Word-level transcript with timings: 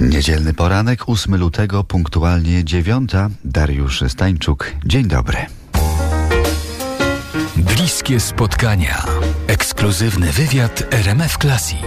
Niedzielny 0.00 0.54
poranek, 0.54 1.08
8 1.08 1.36
lutego, 1.36 1.84
punktualnie 1.84 2.64
9. 2.64 3.10
Dariusz 3.44 4.04
Stańczuk. 4.08 4.72
Dzień 4.86 5.06
dobry. 5.06 5.36
Bliskie 7.56 8.20
spotkania. 8.20 9.04
Ekskluzywny 9.46 10.32
wywiad 10.32 10.82
RMF 10.90 11.38
Classic. 11.38 11.78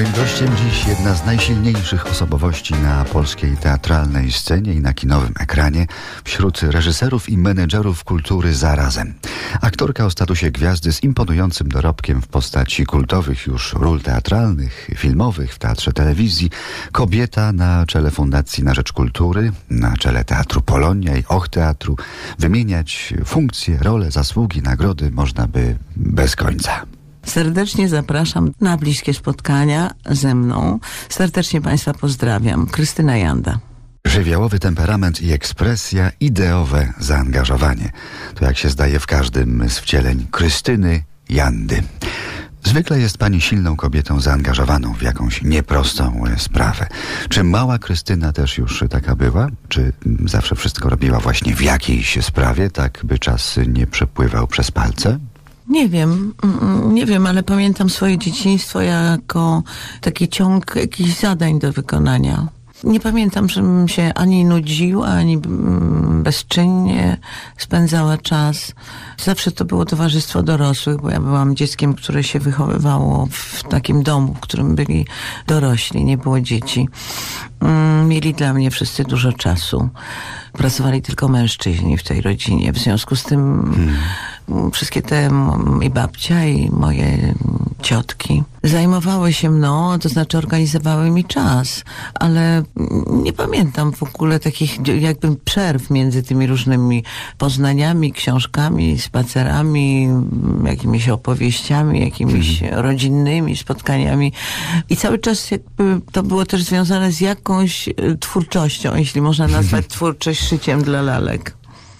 Moim 0.00 0.12
gościem 0.12 0.56
dziś 0.56 0.86
jedna 0.86 1.14
z 1.14 1.26
najsilniejszych 1.26 2.06
osobowości 2.06 2.74
na 2.74 3.04
polskiej 3.04 3.56
teatralnej 3.56 4.32
scenie 4.32 4.74
i 4.74 4.80
na 4.80 4.94
kinowym 4.94 5.32
ekranie 5.40 5.86
wśród 6.24 6.62
reżyserów 6.62 7.28
i 7.28 7.38
menedżerów 7.38 8.04
kultury 8.04 8.54
zarazem. 8.54 9.14
Aktorka 9.60 10.06
o 10.06 10.10
statusie 10.10 10.50
gwiazdy 10.50 10.92
z 10.92 11.02
imponującym 11.02 11.68
dorobkiem 11.68 12.22
w 12.22 12.28
postaci 12.28 12.86
kultowych 12.86 13.46
już 13.46 13.72
ról 13.72 14.00
teatralnych, 14.00 14.90
filmowych 14.96 15.54
w 15.54 15.58
teatrze 15.58 15.92
telewizji, 15.92 16.50
kobieta 16.92 17.52
na 17.52 17.86
czele 17.86 18.10
Fundacji 18.10 18.64
na 18.64 18.74
Rzecz 18.74 18.92
Kultury, 18.92 19.52
na 19.70 19.96
czele 19.96 20.24
Teatru 20.24 20.60
Polonia 20.60 21.16
i 21.16 21.24
Och 21.28 21.48
Teatru. 21.48 21.96
Wymieniać 22.38 23.14
funkcje, 23.24 23.78
role, 23.78 24.10
zasługi, 24.10 24.62
nagrody 24.62 25.10
można 25.10 25.46
by 25.46 25.76
bez 25.96 26.36
końca. 26.36 26.99
Serdecznie 27.30 27.88
zapraszam 27.88 28.52
na 28.60 28.76
bliskie 28.76 29.14
spotkania 29.14 29.90
ze 30.10 30.34
mną. 30.34 30.78
Serdecznie 31.08 31.60
Państwa 31.60 31.94
pozdrawiam. 31.94 32.66
Krystyna 32.66 33.16
Janda. 33.16 33.58
Żywiołowy 34.04 34.58
temperament 34.58 35.22
i 35.22 35.32
ekspresja, 35.32 36.10
ideowe 36.20 36.92
zaangażowanie. 36.98 37.92
To 38.34 38.44
jak 38.44 38.58
się 38.58 38.68
zdaje 38.68 39.00
w 39.00 39.06
każdym 39.06 39.68
z 39.68 39.78
wcieleń 39.78 40.26
Krystyny 40.30 41.02
Jandy. 41.28 41.82
Zwykle 42.64 43.00
jest 43.00 43.18
pani 43.18 43.40
silną 43.40 43.76
kobietą 43.76 44.20
zaangażowaną 44.20 44.94
w 44.94 45.02
jakąś 45.02 45.42
nieprostą 45.42 46.24
e, 46.26 46.38
sprawę. 46.38 46.86
Czy 47.28 47.44
mała 47.44 47.78
Krystyna 47.78 48.32
też 48.32 48.58
już 48.58 48.84
taka 48.90 49.16
była? 49.16 49.48
Czy 49.68 49.92
zawsze 50.26 50.56
wszystko 50.56 50.88
robiła 50.88 51.20
właśnie 51.20 51.54
w 51.56 51.62
jakiejś 51.62 52.24
sprawie, 52.24 52.70
tak 52.70 53.00
by 53.04 53.18
czas 53.18 53.58
nie 53.66 53.86
przepływał 53.86 54.46
przez 54.46 54.70
palce? 54.70 55.18
Nie 55.70 55.88
wiem, 55.88 56.34
mm, 56.42 56.94
nie 56.94 57.06
wiem, 57.06 57.26
ale 57.26 57.42
pamiętam 57.42 57.90
swoje 57.90 58.18
dzieciństwo 58.18 58.80
jako 58.80 59.62
taki 60.00 60.28
ciąg 60.28 60.76
jakichś 60.76 61.10
zadań 61.20 61.58
do 61.58 61.72
wykonania. 61.72 62.46
Nie 62.84 63.00
pamiętam, 63.00 63.48
żebym 63.48 63.88
się 63.88 64.12
ani 64.14 64.44
nudziła, 64.44 65.08
ani 65.08 65.34
mm, 65.34 66.22
bezczynnie 66.22 67.16
spędzała 67.56 68.18
czas. 68.18 68.74
Zawsze 69.18 69.52
to 69.52 69.64
było 69.64 69.84
towarzystwo 69.84 70.42
dorosłych, 70.42 71.00
bo 71.00 71.10
ja 71.10 71.20
byłam 71.20 71.56
dzieckiem, 71.56 71.94
które 71.94 72.24
się 72.24 72.38
wychowywało 72.38 73.28
w 73.30 73.62
takim 73.62 74.02
domu, 74.02 74.34
w 74.34 74.40
którym 74.40 74.74
byli 74.74 75.06
dorośli, 75.46 76.04
nie 76.04 76.18
było 76.18 76.40
dzieci. 76.40 76.88
Mm, 77.60 78.08
mieli 78.08 78.34
dla 78.34 78.52
mnie 78.52 78.70
wszyscy 78.70 79.04
dużo 79.04 79.32
czasu. 79.32 79.88
Pracowali 80.52 81.02
tylko 81.02 81.28
mężczyźni 81.28 81.98
w 81.98 82.02
tej 82.02 82.20
rodzinie. 82.20 82.72
W 82.72 82.78
związku 82.78 83.16
z 83.16 83.22
tym 83.22 83.72
hmm. 83.74 83.96
Wszystkie 84.72 85.02
te 85.02 85.30
i 85.82 85.90
babcia 85.90 86.44
i 86.44 86.70
moje 86.70 87.34
ciotki 87.82 88.42
zajmowały 88.64 89.32
się 89.32 89.50
mną, 89.50 89.98
to 89.98 90.08
znaczy 90.08 90.38
organizowały 90.38 91.10
mi 91.10 91.24
czas, 91.24 91.84
ale 92.14 92.62
nie 93.06 93.32
pamiętam 93.32 93.92
w 93.92 94.02
ogóle 94.02 94.40
takich 94.40 94.86
jakby 95.00 95.36
przerw 95.36 95.90
między 95.90 96.22
tymi 96.22 96.46
różnymi 96.46 97.04
poznaniami, 97.38 98.12
książkami, 98.12 98.98
spacerami, 98.98 100.08
jakimiś 100.64 101.08
opowieściami, 101.08 102.00
jakimiś 102.00 102.60
hmm. 102.60 102.80
rodzinnymi 102.80 103.56
spotkaniami 103.56 104.32
i 104.88 104.96
cały 104.96 105.18
czas 105.18 105.50
jakby 105.50 106.00
to 106.12 106.22
było 106.22 106.46
też 106.46 106.62
związane 106.62 107.12
z 107.12 107.20
jakąś 107.20 107.88
e, 107.88 107.92
twórczością, 108.20 108.96
jeśli 108.96 109.20
można 109.20 109.48
nazwać 109.48 109.86
twórczość 109.94 110.48
szyciem 110.48 110.82
dla 110.82 111.02
lalek. 111.02 111.56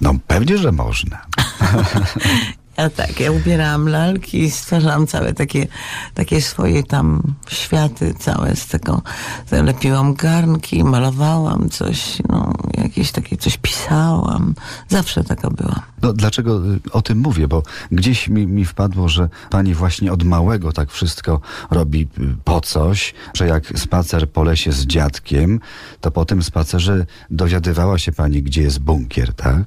No 0.00 0.14
pewnie, 0.26 0.58
że 0.58 0.72
można. 0.72 1.26
Ja 2.76 2.90
tak, 2.90 3.20
ja 3.20 3.32
ubierałam 3.32 3.88
lalki 3.88 4.38
i 4.42 4.50
stwarzałam 4.50 5.06
całe 5.06 5.34
takie, 5.34 5.66
takie 6.14 6.40
swoje 6.40 6.82
tam 6.82 7.34
światy 7.48 8.14
całe 8.14 8.56
z 8.56 8.66
tego. 8.66 9.02
Lepiłam 9.50 10.14
garnki, 10.14 10.84
malowałam 10.84 11.70
coś, 11.70 12.18
no, 12.28 12.51
jakieś 12.82 13.12
takie 13.12 13.36
coś 13.36 13.56
pisałam. 13.56 14.54
Zawsze 14.88 15.24
taka 15.24 15.50
była. 15.50 15.82
No 16.02 16.12
dlaczego 16.12 16.56
y, 16.66 16.92
o 16.92 17.02
tym 17.02 17.18
mówię? 17.18 17.48
Bo 17.48 17.62
gdzieś 17.92 18.28
mi, 18.28 18.46
mi 18.46 18.64
wpadło, 18.64 19.08
że 19.08 19.28
pani 19.50 19.74
właśnie 19.74 20.12
od 20.12 20.22
małego 20.22 20.72
tak 20.72 20.90
wszystko 20.90 21.40
robi 21.70 22.08
y, 22.18 22.36
po 22.44 22.60
coś, 22.60 23.14
że 23.34 23.46
jak 23.46 23.78
spacer 23.78 24.30
po 24.30 24.42
lesie 24.44 24.72
z 24.72 24.86
dziadkiem, 24.86 25.60
to 26.00 26.10
po 26.10 26.24
tym 26.24 26.42
spacerze 26.42 27.06
dowiadywała 27.30 27.98
się 27.98 28.12
pani, 28.12 28.42
gdzie 28.42 28.62
jest 28.62 28.78
bunkier, 28.78 29.34
tak? 29.34 29.64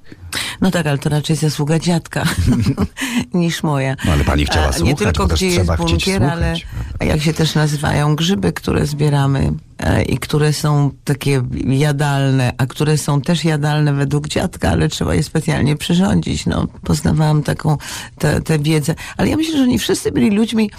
No 0.62 0.72
tak, 0.72 0.88
ale 0.88 0.98
to 0.98 1.10
raczej 1.10 1.36
zasługa 1.36 1.80
dziadka 1.80 2.24
niż 3.34 3.64
moja. 3.64 3.96
No 4.06 4.12
ale 4.12 4.24
pani 4.24 4.46
chciała 4.46 4.72
słuchać, 4.72 4.88
Nie 4.88 4.96
tylko 4.96 5.28
gdzie 5.28 5.48
jest 5.48 5.76
bunkier, 5.78 6.24
ale 6.24 6.56
jak 7.02 7.22
się 7.22 7.34
też 7.34 7.56
nazywają 7.56 8.16
grzyby, 8.16 8.54
które 8.54 8.86
zbieramy 8.86 9.54
i 10.08 10.18
które 10.18 10.54
są 10.54 10.92
takie 11.04 11.42
jadalne, 11.66 12.54
a 12.58 12.66
które 12.66 12.98
są 12.98 13.22
też 13.22 13.44
jadalne 13.44 13.94
według 13.94 14.28
dziadka, 14.28 14.70
ale 14.70 14.90
trzeba 14.90 15.16
je 15.16 15.24
specjalnie 15.24 15.76
przyrządzić. 15.76 16.46
No, 16.46 16.68
poznawałam 16.84 17.44
taką 17.44 17.78
tę 18.46 18.60
wiedzę. 18.60 18.96
Ale 19.18 19.30
ja 19.30 19.38
myślę, 19.38 19.58
że 19.58 19.68
nie 19.68 19.80
wszyscy 19.80 20.12
byli 20.12 20.32
ludźmi, 20.32 20.72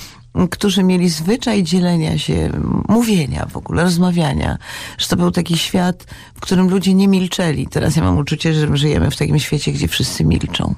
którzy 0.50 0.82
mieli 0.82 1.08
zwyczaj 1.08 1.62
dzielenia 1.62 2.18
się, 2.18 2.50
mówienia 2.88 3.46
w 3.50 3.56
ogóle, 3.56 3.82
rozmawiania. 3.82 4.58
Że 4.98 5.06
to 5.06 5.16
był 5.16 5.30
taki 5.30 5.58
świat, 5.58 6.04
w 6.34 6.40
którym 6.40 6.68
ludzie 6.68 6.94
nie 6.94 7.08
milczeli. 7.08 7.66
Teraz 7.66 7.96
ja 7.96 8.02
mam 8.02 8.18
uczucie, 8.18 8.54
że 8.54 8.76
żyjemy 8.76 9.10
w 9.10 9.16
takim 9.16 9.38
świecie, 9.38 9.72
gdzie 9.72 9.88
wszyscy 9.88 10.24
milczą. 10.24 10.74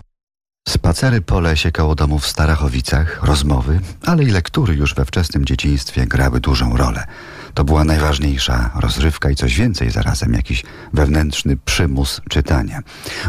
Spacery 0.69 1.21
po 1.21 1.41
lesie 1.41 1.73
koło 1.73 1.95
domu 1.95 2.19
w 2.19 2.27
Starachowicach, 2.27 3.23
rozmowy, 3.23 3.81
ale 4.07 4.25
i 4.25 4.27
lektury 4.27 4.75
już 4.75 4.95
we 4.95 5.05
wczesnym 5.05 5.45
dzieciństwie 5.45 6.07
grały 6.07 6.41
dużą 6.41 6.77
rolę. 6.77 7.05
To 7.55 7.65
była 7.65 7.85
najważniejsza 7.85 8.71
rozrywka 8.75 9.31
i 9.31 9.37
coś 9.37 9.57
więcej 9.57 9.91
zarazem, 9.91 10.33
jakiś 10.33 10.65
wewnętrzny 10.93 11.57
przymus 11.57 12.21
czytania. 12.31 12.81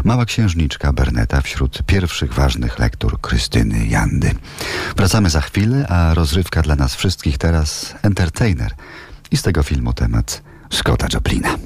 Mała 0.04 0.24
księżniczka 0.24 0.92
Berneta 0.92 1.40
wśród 1.40 1.82
pierwszych 1.82 2.34
ważnych 2.34 2.78
lektur 2.78 3.20
Krystyny 3.20 3.86
Jandy. 3.86 4.34
Wracamy 4.96 5.30
za 5.30 5.40
chwilę, 5.40 5.86
a 5.88 6.14
rozrywka 6.14 6.62
dla 6.62 6.76
nas 6.76 6.94
wszystkich 6.94 7.38
teraz 7.38 7.94
entertainer. 8.02 8.72
I 9.30 9.36
z 9.36 9.42
tego 9.42 9.62
filmu 9.62 9.92
temat 9.92 10.42
Scotta 10.70 11.06
Joplina. 11.14 11.56